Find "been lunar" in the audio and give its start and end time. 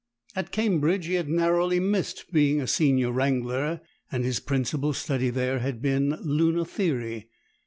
5.79-6.65